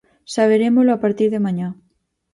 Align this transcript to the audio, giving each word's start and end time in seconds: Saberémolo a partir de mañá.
Saberémolo 0.35 0.91
a 0.93 1.01
partir 1.03 1.29
de 1.33 1.43
mañá. 1.45 1.67